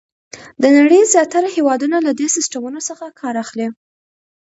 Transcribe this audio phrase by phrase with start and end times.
[0.61, 3.67] د نړۍ زیاتره هېوادونه له دې سیسټمونو څخه کار اخلي.